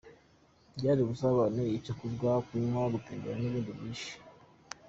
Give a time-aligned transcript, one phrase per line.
[0.75, 4.11] Byari ubusabane; icyo kurya, kunywa, gutembere n'ibindi byinshi.